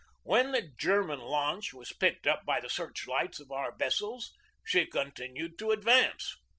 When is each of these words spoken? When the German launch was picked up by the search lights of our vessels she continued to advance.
When 0.23 0.51
the 0.51 0.63
German 0.79 1.19
launch 1.19 1.75
was 1.75 1.93
picked 1.93 2.25
up 2.25 2.43
by 2.43 2.59
the 2.59 2.71
search 2.71 3.05
lights 3.07 3.39
of 3.39 3.51
our 3.51 3.75
vessels 3.75 4.33
she 4.65 4.87
continued 4.87 5.59
to 5.59 5.69
advance. 5.69 6.35